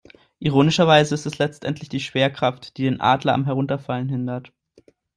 Ironischerweise 0.39 1.13
ist 1.13 1.27
es 1.27 1.37
letztendlich 1.37 1.87
die 1.87 1.99
Schwerkraft, 1.99 2.75
die 2.77 2.85
den 2.85 2.99
Adler 3.01 3.35
am 3.35 3.45
Herunterfallen 3.45 4.09
hindert. 4.09 4.51